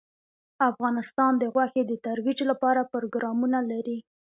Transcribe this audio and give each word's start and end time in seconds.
افغانستان 0.69 1.31
د 1.37 1.43
غوښې 1.53 1.81
د 1.87 1.93
ترویج 2.05 2.39
لپاره 2.51 2.89
پروګرامونه 2.93 3.59
لري. 3.71 3.97